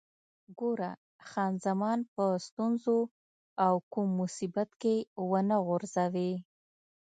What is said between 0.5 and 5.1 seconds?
ګوره، خان زمان په ستونزو او کوم مصیبت کې